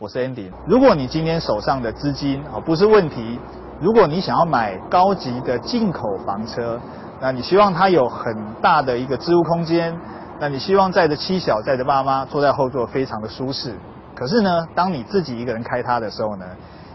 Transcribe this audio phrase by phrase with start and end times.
[0.00, 0.48] 我是 Andy。
[0.64, 3.36] 如果你今天手上的资金啊不是问题，
[3.80, 6.80] 如果你想要买高级的进口房车，
[7.20, 8.32] 那你希望它有很
[8.62, 9.92] 大的一个置物空间，
[10.38, 13.74] 那你希望载着妻小载着爸妈坐在后座非常的舒适。
[14.14, 16.46] 可是呢，当你自己一个人开它的时候呢，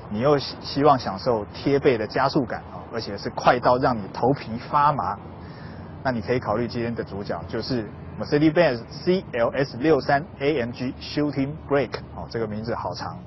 [0.10, 5.18] 你又希望享受贴背的加速感啊，而且是快到让你头皮发麻。
[6.06, 7.86] 那你可以考虑今天的主角就是
[8.24, 13.20] Mercedes-Benz CLS 六三 AMG Shooting Brake 哦，这个名字好长。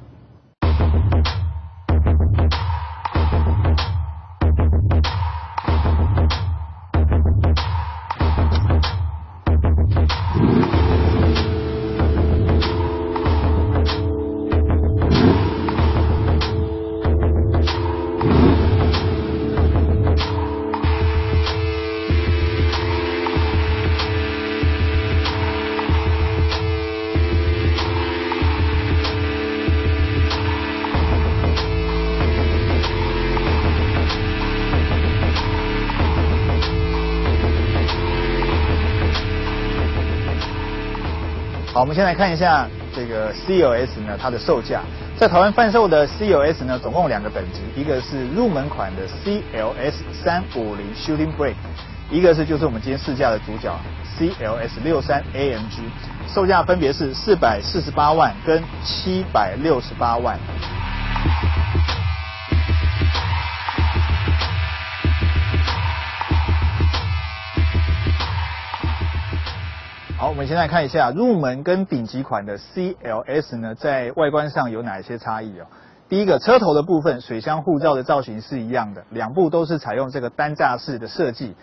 [41.76, 44.80] 好，我们先来看一下这个 CLS 呢，它的售价。
[45.18, 51.56] 在台湾贩售的 CLS 呢，总共两个等级，一个是入门款的 CLS 三五零 Shooting Break，
[52.10, 53.70] 一个是就是我们今天试驾的主角
[54.18, 55.80] CLS 六三 AMG，
[56.26, 60.38] 售价分别是四百四十八万跟七百六十八万。
[70.26, 75.66] 好，我们先来看一下入门跟顶级款的 CLS 呢，在外观上有哪些差异哦？
[76.08, 81.54] 第一个，车头的部分，水箱护罩的造型是一样的，两部都是采用这个单架式的设计。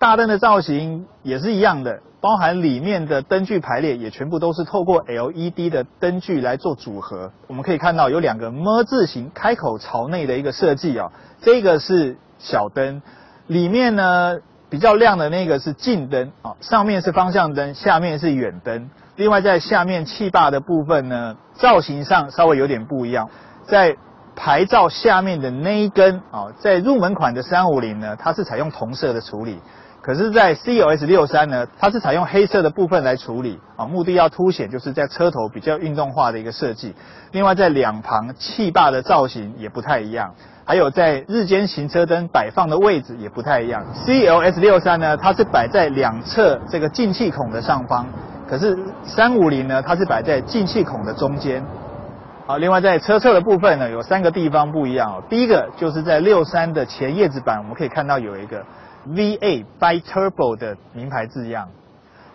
[0.00, 7.30] 大灯的造型也是一样的，包含里面的灯具排列也全部都是透过 LED 的灯具来做组合。
[7.46, 13.00] 我们可以看到有两个 “M” 字形开口朝内的一个设计哦，这个是小灯，
[13.46, 14.38] 里面呢。
[14.70, 18.90] 比较亮的那个是近灯啊，上面是方向灯，下面是远灯。
[19.16, 23.28] 另外在下面气坝的部分呢，造型上稍微有点不一样。
[23.66, 23.96] 在
[24.36, 29.58] 牌照下面的那一根啊，在入门款的三五零呢，它是采用同色的处理。
[30.00, 36.94] 可是，在 CLS 六三呢，它是采用黑色的部分来处理啊，目的要凸显就是在车头比较运动化的一个设计。
[37.32, 40.32] 另外在两旁气坝的造型也不太一样。
[40.64, 43.84] 还有在日间行车灯摆放的位置也不太一样。
[44.06, 48.06] CLS 六三呢，它是摆在两侧这个进气孔的上方，
[48.48, 51.64] 可是三五零呢，它是摆在进气孔的中间。
[52.46, 55.22] 好，另外在车侧的部分呢，有三个地方不一样哦。
[55.28, 58.62] 第一个就是在六三的前叶子板，我们可以看到有一个
[59.14, 61.68] V8 Bi Turbo 的名牌字样。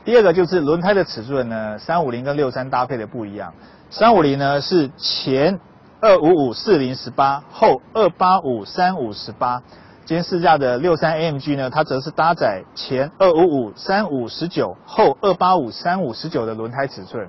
[0.05, 3.53] 第二个就是轮胎的尺寸呢，三五零跟六三搭配的不一样。
[3.89, 5.59] 三五零呢是前。
[6.01, 9.63] 二五五四零十八后二八五三五十八，
[10.03, 17.25] 今天试驾的六三 AMG 呢，它则是搭载前二五五三五十九后二八五三五十九的轮胎尺寸。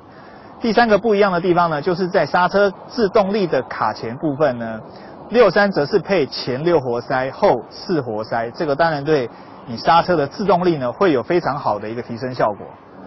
[0.61, 4.81] 第三个不一样的地方呢，就是在刹车制动力的卡钳部分呢，
[5.31, 9.29] 六三则是配前六活塞后四活塞，这个当然对
[9.67, 12.67] 你刹车的制动力呢会有非常好的一个提升效果。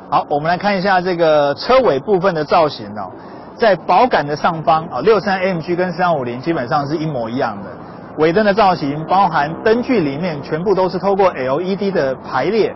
[0.10, 3.12] 好，我们来看一下这个车尾部分的造型哦。
[3.56, 7.70] 在保杆的上方啊，六三 MG 跟三五零基本上是一模一样的。
[8.18, 12.76] 尾灯的造型，包含灯具里面全部都是透过 LED 的排列，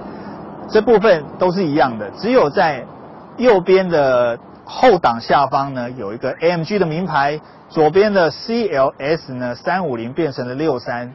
[0.69, 2.09] 这部分都是一样的。
[2.11, 2.85] 只有在
[3.37, 4.37] 右边的
[4.71, 7.39] 后挡下方呢，有一个 AMG 的名牌，
[7.69, 11.13] 左边的 CLS 呢三五零变成了六三。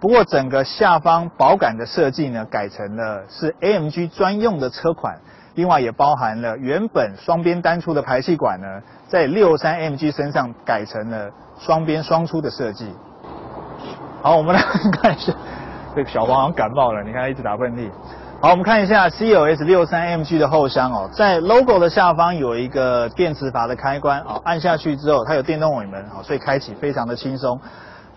[0.00, 5.18] 不过整个下方保杆的设计呢，改成了是 AMG 专用的车款。
[5.54, 8.66] 另外也包含了原本双边单出的排气管呢，
[9.08, 12.90] 在六三 MG 身上改成了双边双出的设计。
[14.22, 14.60] 好，我们来
[15.00, 15.32] 看一下，
[15.94, 17.90] 这个小黄好像感冒了，你看他一直打喷嚏。
[18.38, 27.58] 好，我们看一下 CLS 六三 MG 的后箱哦，在 logo 的下方有一个电磁阀的开关哦，按下去之后它有电动尾门哦，所以开启非常的轻松。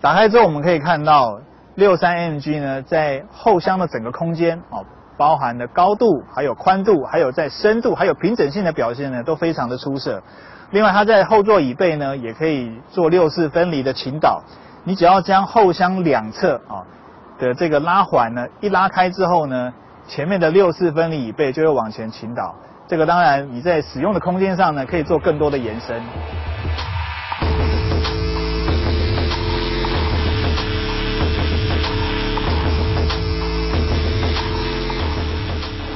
[0.00, 1.40] 打开之后我们可以看到
[1.74, 4.84] 六三 MG 呢，在后箱的整个空间哦。
[5.16, 10.22] 包含的高度、还有宽度、还有在深度、还有平整性的表现呢，都非常的出色。
[10.70, 14.42] 另外，它在后座椅背呢，也可以做六四分离的倾倒。
[14.82, 16.88] 你只要将后箱两侧啊
[17.38, 19.70] 的这个拉环呢一拉开之后呢，
[20.10, 22.52] 前面的六四分离椅背就会往前倾倒。
[22.88, 26.02] 这个当然你在使用的空间上呢，可以做更多的延伸。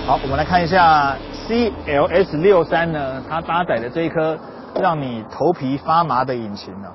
[0.07, 1.17] 好，我们来看一下
[1.49, 4.39] CLS 六三呢，它搭载的这一颗
[4.81, 6.89] 让你头皮发麻的引擎呢，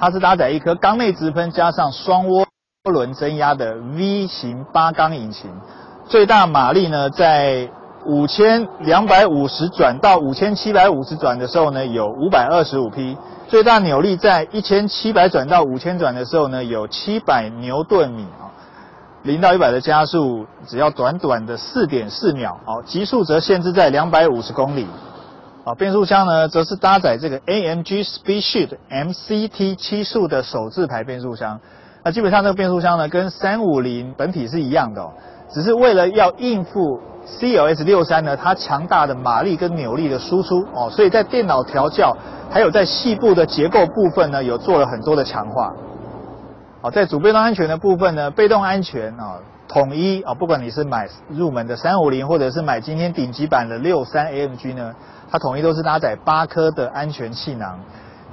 [0.00, 2.46] 它是搭载一颗缸内直喷加上双涡
[2.90, 5.50] 轮增压的 V 型八缸引擎，
[6.08, 7.68] 最大马力呢在
[8.04, 13.16] 五千两百五十转到五千七百五十转的时候呢有五百二十五匹，
[13.48, 18.24] 最大扭力在一千七百转到五千转的时候呢有七百牛顿米。
[18.40, 18.50] 啊。
[19.24, 24.84] 零到一百的加速只要短短的四点四秒，哦，极速则限制在两百五十公里，
[25.62, 31.60] 啊，变速箱呢则是搭载这个 AMG Speedshift MCT 七速的手自排变速箱，
[32.02, 35.12] 那基本上这个变速箱呢跟三五零本体是一样的，哦，
[35.52, 42.16] 只是为了要应付 CLS 六三呢它强大的马力跟扭力的输出，哦，所以在电脑调教
[42.50, 45.72] 还有在细部的结构部分呢有做了很多的强化。
[46.80, 49.38] 好，在主被动安全的部分呢，被动安全啊，
[49.68, 54.92] 统一啊，不管你是买入门的三五零，或者是买今天顶级版的六三 AMG 呢，
[55.30, 57.78] 它统一都是搭载八颗的安全气囊，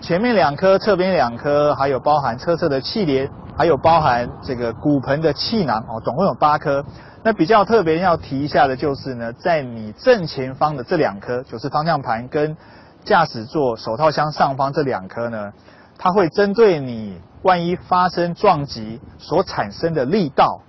[0.01, 6.83] 前面两颗，侧边两颗，还有包含车侧的气帘，还有包含这个骨盆的气囊哦，总共有八颗。
[7.23, 12.55] 那比较特别要提一下的就是呢，在你正前方的这两颗，就是方向盘跟
[13.03, 15.51] 驾驶座手套箱上方这两颗呢，
[15.97, 17.19] 它会针对你。
[17.41, 20.59] 万一发生撞击所产生的力道，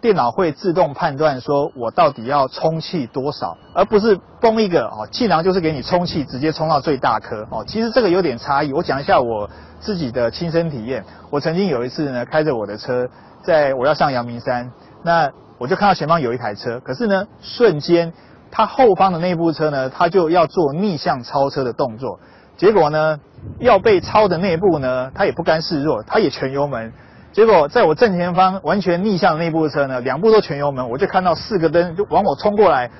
[0.00, 7.64] 电脑会自动判断说，我到底要充气多少，而不是崩一个哦，气囊就是给你充气，直接充到最大颗哦。
[7.66, 9.48] 其实这个有点差异，我讲一下我
[9.80, 11.04] 自己的亲身体验。
[11.30, 13.08] 我曾经有一次呢，开着我的车，
[13.42, 14.70] 在我要上阳明山，
[15.02, 18.12] 那我就看到前方有一台车，可是呢，瞬间
[18.50, 22.20] 它后方的那部车呢，它就要做逆向超车的动作。
[22.56, 23.18] 结果呢，
[23.58, 26.92] 要被超的那部呢，他也不甘示弱，他也全油门。
[27.36, 32.90] 结果在我正前方完全逆向的那部车呢，两部都全油门，我就看到四个灯就往我冲过来。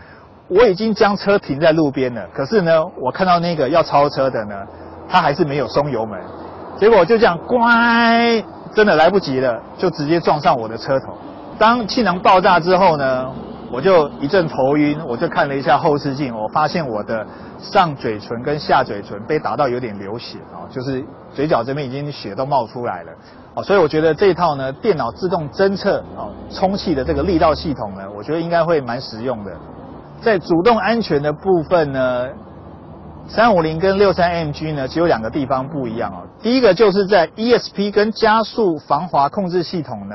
[0.49, 4.55] 我已经将车停在路边了，可是呢，我看到那个要超车的呢，
[5.09, 6.21] 他还是没有松油门。
[6.79, 8.45] 结果就这样，乖，
[8.75, 11.17] 真的来不及了，就直接撞上我的车头。
[11.59, 13.33] 当气囊爆炸之后呢？
[13.73, 17.27] 我就一阵头晕，我就看了一下后视镜，我发现我的
[17.59, 21.03] 上嘴唇跟下嘴唇被打到有点流血啊，就是
[21.35, 23.13] 嘴角这边已经血都冒出来了
[23.57, 29.53] 哦，所以我觉得这套呢电脑自动侦测啊充气的这个力道系统呢，我觉得应该会蛮实用的。
[30.21, 32.29] 在主动安全的部分呢，
[33.27, 40.15] 三五零跟六三 MG 呢只有两个地方不一样哦，第一个就是在 ESP 跟加速防滑控制系统呢。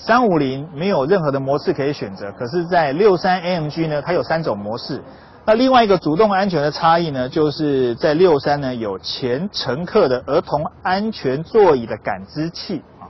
[0.00, 5.02] 三五零没有任何的模式可以选择，可是，在六三 MG 呢，它有三种模式。
[5.48, 13.08] 那另外一个主动安全的差异呢，就是在六三呢有前乘客的儿童安全座椅的感知器啊，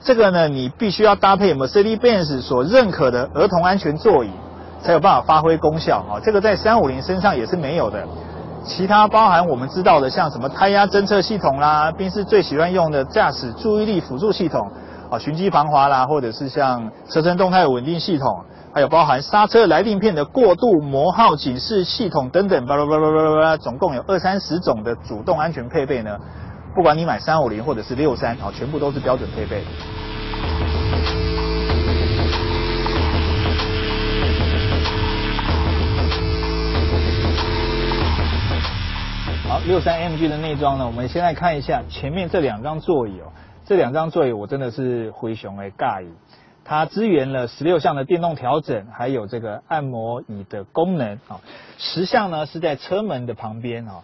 [0.00, 4.30] 这个呢你必须要搭配 Mercedes-Benz 所认可的儿童安全座椅，
[4.80, 6.22] 才有办法发挥功效啊。
[6.22, 8.06] 这个在三五零身上也是没有的。
[8.64, 14.70] 其他包含我们知道的，像什么胎压侦测系统啦，宾士最喜欢用的驾驶注意力辅助系统。
[15.10, 26.16] 啊，循迹防滑啦，或者是像车身动态稳定系统，还有包含刹车来电片的过度磨耗警示系统等等，巴拉巴拉巴拉巴拉，总共有二三十种的主动安全配备呢。
[26.76, 29.64] 不管你买三五零或者是六三，啊，全部都是标准配备。
[39.48, 43.26] 好，六三 MG 的内装呢，我们现在看一下前面这两张座椅哦。
[43.70, 46.08] 这两张座椅我真的是灰熊哎，尬椅，
[46.64, 51.38] 它支援了十六项的电动调整，还有这个按摩椅的功能啊。
[51.78, 54.02] 十项呢是在车门的旁边啊，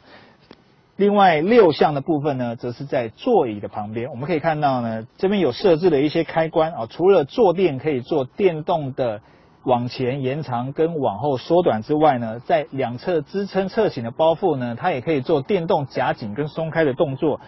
[0.95, 4.09] 另外六项的部分呢，则是在座椅的旁边。
[4.11, 9.21] 我们可以看到呢，这边有设置了一些开关啊，除了坐垫可以做电动的
[9.65, 17.41] 往前延长跟往后缩短之外呢，在两侧支撑侧倾的包覆呢，它也可以做电动夹紧跟松开的动作。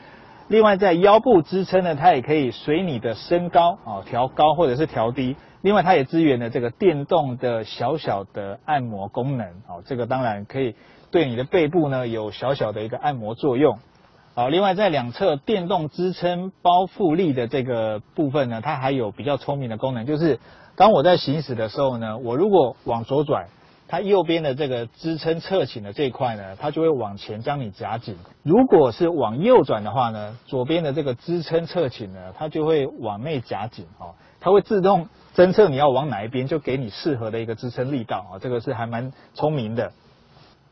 [0.48, 5.36] 另外，在腰部支撑呢，它也可以随你的身高啊调高或者是调低。
[5.60, 10.74] 另外，它也支援了这个电动的小小的按摩功能啊，这个当然可以
[11.10, 13.78] 对你的背部呢有小小的一个按摩作用。
[14.34, 20.40] 好，另外在两侧电动支撑包覆力的这个部分呢，它还有比较聪明的功能，就是
[20.76, 23.48] 当我在行驶的时候呢，我如果往左转。
[23.88, 34.14] 它右边的这个支撑侧倾的这一块呢，它就会往前将你夹紧；如果是往右转的话呢，左边的这个支撑侧倾呢，它就会往内夹紧哦。
[34.40, 38.38] 它会自动侦测你要往哪一边，就给你适合的一个支撑力道啊。
[38.38, 39.90] 这个是还蛮聪明的。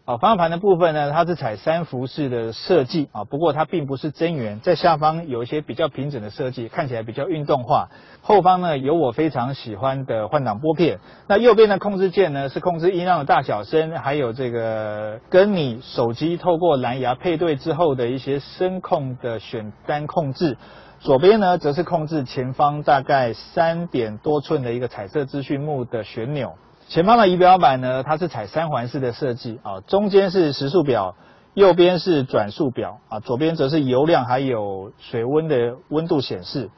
[0.07, 7.89] 啊，方向盘的部分呢，它是采三幅式的设计啊，不过它并不是真圆，在下方有一些比较平整的设计，看起来比较运动化。
[8.23, 20.57] 后方呢有我非常喜欢的换挡拨片，那右边的控制键呢是控制音量的大小声，还有这个跟你手机透过蓝牙配对之后的一些声控的选单控制。
[21.01, 26.53] 左边呢则是控制前方大概三点多寸的一个彩色资讯幕的旋钮。
[26.89, 31.17] 前方的仪表板呢，它是采三环式的设计啊，中间是时速表，
[31.53, 36.71] 右边是转速表啊，左边则是油量还有水温的温度显示。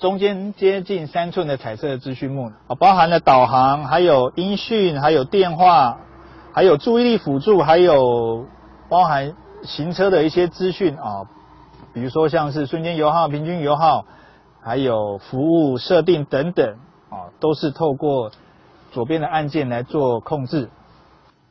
[0.00, 5.98] 中间接近三寸的彩色资讯幕啊，包含了导航、还有音讯、还有电话、
[6.52, 8.46] 还有注意力辅助，还有
[8.88, 11.22] 包含行车的一些资讯啊，
[11.94, 14.06] 比如说像是瞬间油耗、平均油耗，
[14.60, 16.78] 还有服务设定等等
[17.10, 18.32] 啊，都是透过。
[18.92, 20.68] 左边的按键来做控制，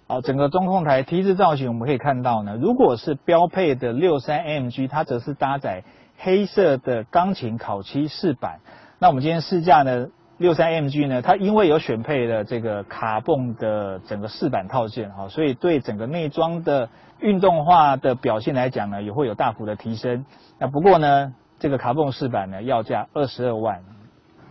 [0.08, 5.84] 好，整个中控台 T 字造型我们可以看到呢，如果是标配的六三 MG，它则是搭载
[6.20, 8.60] 黑色的钢琴烤漆饰板。
[9.00, 20.26] 那我们今天试驾呢，六三 MG 呢，它因为有选配了这个卡泵的整个饰板套件，哈，所以对整个内装的运动化的表现来讲呢，也会有大幅的提升。
[20.60, 23.82] 那不过呢，这个卡泵饰板呢，要价二十二万。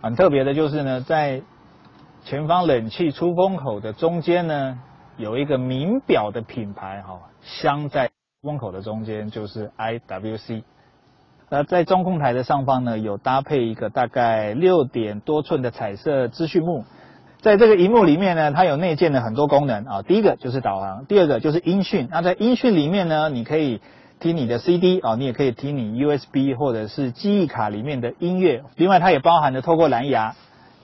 [0.01, 1.43] 很特别的就是呢，在
[2.23, 4.79] 前方冷气出风口的中间呢，
[5.17, 8.11] 有一个名表的品牌哈，镶在
[8.43, 10.61] 风口的中间就是 IWC。
[11.49, 16.85] 那在中控台的上方呢，有搭配一个大概六点多寸的彩色资讯幕。
[17.41, 20.01] 在这个荧幕里面呢，它有内建的很多功能啊。
[20.03, 22.07] 第一个就是导航，第二个就是音讯。
[22.11, 23.81] 那在音讯里面呢，你可以
[24.19, 28.63] 听你的 CD 啊，你也可以听你 USB 或者是记忆卡里面的音乐。
[28.75, 30.35] 另外，它也包含了透过蓝牙。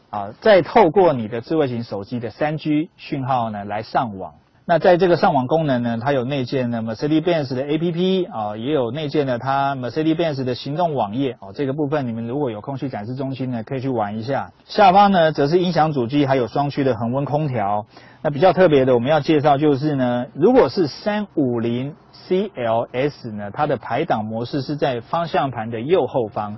[0.10, 4.36] 啊，再透过你的智慧型手机的三 G 讯号呢来上网。
[4.70, 11.54] 那在这个上网功能呢，它有内建的 Mercedes-Benz 的 APP 啊，也有内建的它 Mercedes-Benz 的行动网页哦。
[11.54, 14.52] 这个部分你们如果有空去展示中心呢，可以去玩一下。
[14.66, 17.86] 下方呢，则是音响主机，还有双区的恒温空调。
[18.22, 21.96] 那比较特别的，我们要介绍就是呢，如果是三五零
[22.28, 26.58] CLS 呢，它的排档模式是在方向盘的右后方。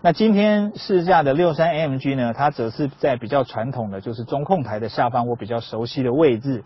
[0.00, 6.62] 那今天试驾的六三 AMG 呢，它则是在比较传统的，就是中控台的下方，我比较熟悉的位置。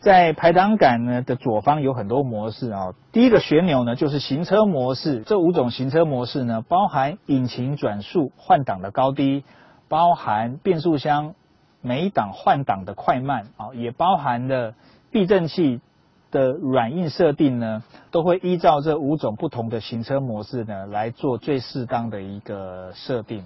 [0.00, 2.94] 在排挡杆呢的左方有很多模式啊。
[3.12, 9.44] 第一个旋钮呢就是行车模式，这五种行车模式呢包含引擎转速、换挡的高低，
[9.88, 11.34] 包含变速箱
[11.82, 14.72] 每档换挡的快慢啊，也包含了
[15.10, 15.82] 避震器。
[16.36, 23.44] 的软硬设定呢，都会依照这五种不同的行车模式呢来做最适当的一个设定。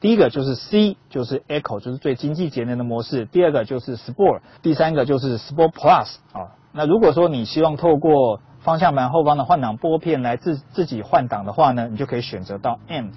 [0.00, 3.26] 第一个就是 C，就是 Eco，就是最经济节能的模式。
[3.26, 6.56] 第二个就是 Sport，第三个就是 Sport Plus 啊。
[6.72, 13.08] 那如果说你希望透过方向盘后方的换挡拨片来自自己换挡的话呢，你就可以选择到 M。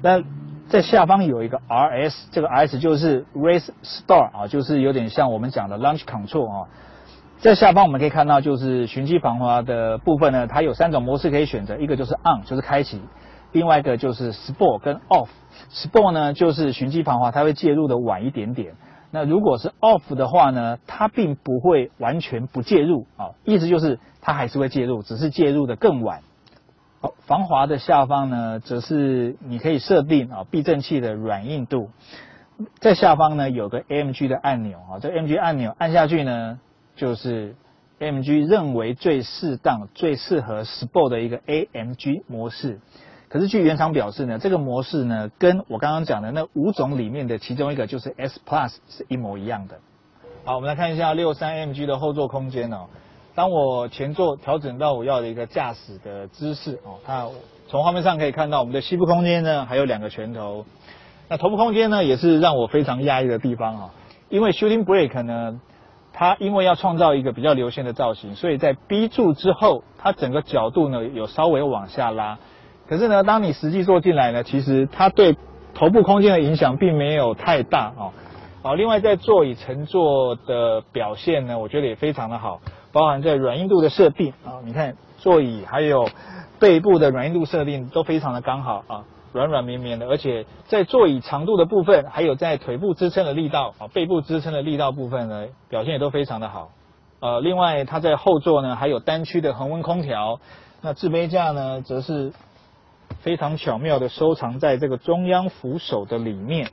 [0.00, 0.22] 那
[0.68, 6.68] 在下方有一个 RS，这个 RS 就是 Race Star 啊，就是有点像我们讲的 Launch Control 啊。
[7.40, 12.98] 在下方我们可以看到，就是循迹防滑的部分呢，它有三种模式可以选择，一个就是 On，就是开启；
[13.52, 15.28] 另外一个就是 Sport 跟 Off。
[15.70, 18.74] Sport 呢就是循迹防滑，它会介入的晚一点点。
[19.12, 26.22] 那如果是 Off 的话呢，它并不会完全不介入啊，意思就是它还是会介入，只是介入的更晚。
[27.00, 31.90] 好，防滑的下方呢，则是你可以设定啊避震器的软硬度。
[32.80, 36.58] 在下方呢有个 AMG 的按钮啊，这 AMG 按钮按下去呢。
[36.98, 37.54] 就是
[38.00, 42.80] AMG 认为最适当、最适合 Sport 的一个 AMG 模式。
[43.28, 49.78] 可是据原厂表示呢，这个模式呢，跟我刚刚讲的那五种里面的其中一个就是 S Plus 是一模一样的。
[50.44, 52.86] 好，我们来看一下六三 AMG 的后座空间哦。
[53.36, 57.28] 当我前座调整到我要的一个驾驶的姿势哦，它
[57.68, 60.66] 从画面上可以看到我们的膝部空间呢还有两个拳头。
[61.28, 63.94] 那头部空间呢也是让我非常压抑的地方啊，
[64.30, 65.60] 因为 Shooting Brake 呢。
[66.12, 72.38] 它因为要创造一个比较流线的造型，所以在 B 柱之后，它整个角度呢有稍微往下拉。
[72.88, 75.36] 可是呢，当你实际坐进来呢，其实它对
[75.74, 78.12] 头部空间的影响并没有太大哦。
[78.62, 82.60] 好，另外在座椅乘坐的表现呢，我觉得也非常的好，
[82.92, 86.08] 包含在软硬度的设定啊，你看座椅还有
[86.58, 89.04] 背部的软硬度设定都非常的刚好啊。
[89.32, 96.70] 软软绵绵的，而且在座椅长度的部分，还有在腿部支撑的力道啊，背部支撑的力道部分呢，表现也都非常的好。
[97.20, 100.40] 呃，另外它在后座呢，还有单区的恒温空调，
[100.80, 102.32] 那置杯架呢，则是
[103.20, 106.70] 非常巧妙的收藏在这个中央扶手的里面。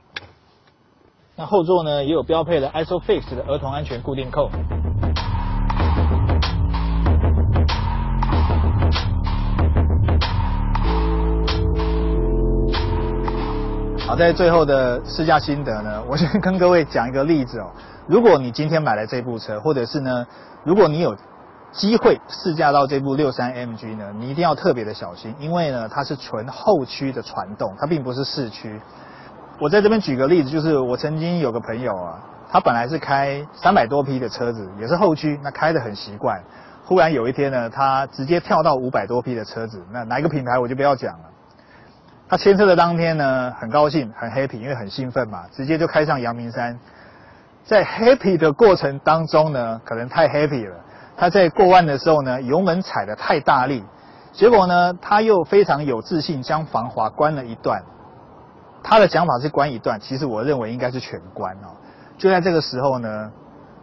[1.34, 4.50] 那后座呢，也有标配的 ISOFIX 的儿童安全固定扣。
[14.06, 17.72] 好，在最后的试驾心得呢，我先跟各位讲一个例子哦。
[18.06, 20.24] 如果你今天买了这部车，或者是呢，
[20.62, 21.16] 如果你有
[21.72, 28.80] 机会试驾到这部六三 MG 呢，你一定要特别的小心，因为呢，它是纯后驱的传动，它并不是四驱。
[29.58, 36.40] 我在这边举个例子，就是我曾经有个朋友啊，他本来是开三百多匹的车子，也是后驱，那开的很习惯。
[36.84, 41.24] 忽然有一天呢，他直接跳到五百多匹的车子，那哪一个品牌我就不要讲了。
[42.28, 46.78] 他签车的当天呢，很高兴，很 happy，因为很兴奋嘛，直接就开上阳明山。
[47.64, 50.74] 在 happy 的过程当中呢，可能太 happy 了，
[51.16, 53.84] 他在过弯的时候呢，油门踩的太大力，
[54.32, 57.82] 结果呢，他又非常有自信，将防滑关了一段。
[58.82, 61.74] 他的讲法是关一段，其实我认为应该是全关哦。
[62.18, 63.30] 就在这个时候呢，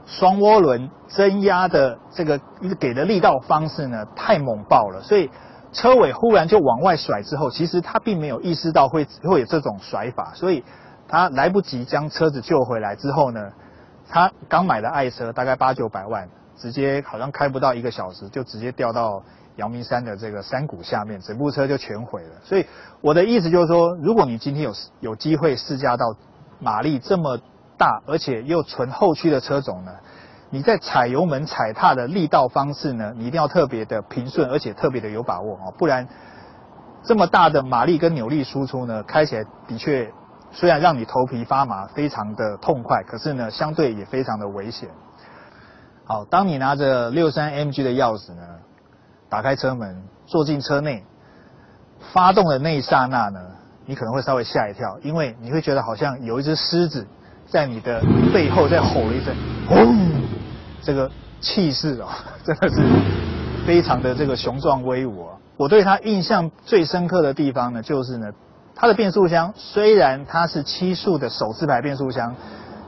[0.05, 2.39] 双涡轮增压的这个
[2.79, 5.29] 给的力道方式呢，太猛爆了，所以
[5.74, 10.63] 车尾忽然就往外甩之后，其实他并没有意识到会会有这种甩法，所以
[11.08, 13.51] 他来不及将车子救回来之后呢，
[14.08, 19.22] 他刚买的爱车大概八九百万，直接好像开不到一个小时就直接掉到。
[19.56, 22.30] 阳明山的这个山谷下面，整部车就全毁了。
[22.44, 22.65] 所以
[23.01, 26.15] 我的意思就是说，如果你今天有有机会试驾到
[26.60, 27.38] 马力这么
[27.77, 29.92] 大，而且又纯后驱的车种呢，
[30.53, 36.07] 你在踩油门踩踏的力道方式呢，你一定要特别的平顺，而且特别的有把握哦，不然
[37.03, 40.12] 这么大的马力跟扭力输出呢，开起来的确
[40.51, 44.89] 虽然让你头皮发麻，非常的痛快，可是呢，相对也非常的危险。
[46.05, 48.43] 好，当你拿着六三 MG 的钥匙呢？
[49.29, 51.03] 打开车门，坐进车内，
[52.12, 53.39] 发动的那一刹那呢，
[53.88, 57.07] 你可能会稍微吓一跳，因为你会觉得好像有一只狮子
[57.48, 59.36] 在你的背后在吼了一声，
[59.67, 60.23] 轰！
[60.83, 61.09] 这个
[61.39, 62.07] 气势哦，
[62.43, 62.81] 真的是
[63.65, 65.33] 非常的这个雄壮威武啊！
[65.57, 68.27] 我对它印象最深刻的地方呢，就是呢，
[68.75, 72.35] 它的变速箱虽然它是七速的手自排变速箱，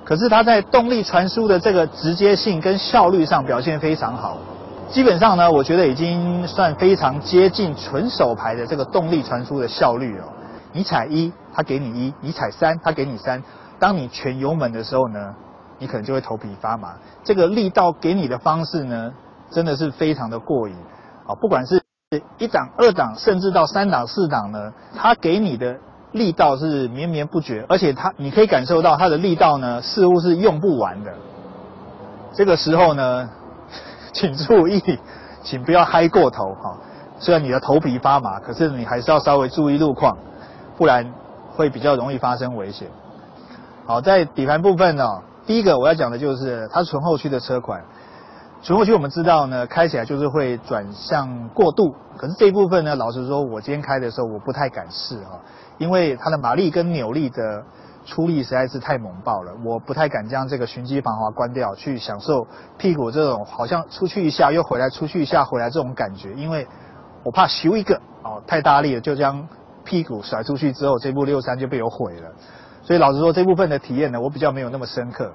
[0.03, 4.37] 可是它在动力传输的这个直接性跟效率上表现非常好。
[4.89, 10.25] 基本上呢，我觉得已经算非常接近纯手排的这个动力传输的效率了。
[10.73, 13.41] 你踩一，它给你一；你踩三，它给你三。
[13.79, 15.33] 当你全油门的时候呢，
[15.79, 16.95] 你可能就会头皮发麻。
[17.23, 19.13] 这个力道给你的方式呢，
[19.51, 20.75] 真的是非常的过瘾
[21.27, 21.35] 啊！
[21.35, 21.81] 不管是
[22.37, 25.77] 一档、二档，甚至到三档、四档呢，它给你的
[26.11, 31.13] 力道是绵绵不绝，而且它你可以感受到它的力道呢，似乎是用不完的。
[32.33, 33.29] 这个时候呢。
[34.15, 34.81] 请注意，
[35.43, 36.77] 请不要嗨过头哈。
[37.19, 40.17] 虽然你的头皮发麻，可是你还是要稍微注意路况，
[40.77, 41.13] 不然
[41.53, 42.87] 会比较容易发生危险。
[43.85, 47.83] 好，在底盘部分呢，第一个我要讲的就是它是纯后驱的车款。
[48.61, 55.37] 纯后驱我们知道呢，开起来就是会转向过度，可是这一部分呢，老实说，我今天开的时候我不太敢试啊，
[55.77, 57.63] 因为它的马力跟扭力的。
[58.07, 62.45] 出力实在是太猛爆了，我不太敢将这个循迹防滑关掉，去享受
[62.77, 66.67] 屁股这种好像出去一下又回来，出去一下回来这种感觉，因为
[67.23, 69.47] 我怕咻一个哦太大力了，就将
[69.83, 72.29] 屁股甩出去之后，这部六三就被我毁了。
[72.85, 75.33] 所以老实说，这部分的体验呢，我比较没有那么深刻。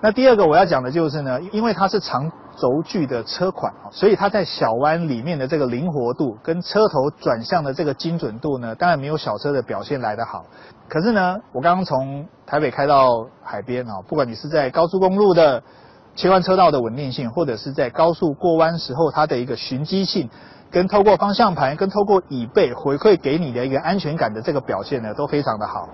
[0.00, 10.44] 那第二个我要讲的就是呢，因为它是长轴距的车款，所以它在小弯里面的这个灵活度跟车头转向的这个精准度呢，当然没有小车的表现来得好。
[10.88, 15.62] 可是呢，我刚刚从台北开到海边啊，不管你是在高速公路的
[16.14, 20.28] 切换车道的稳定性，或者是在高速过弯时候它的一个循迹性，
[20.70, 25.88] 跟透过方向盘跟透过椅背回馈给你的一个安全感的这个表现呢，都非常的好。